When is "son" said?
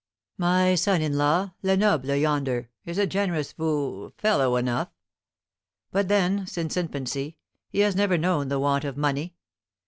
0.73-1.03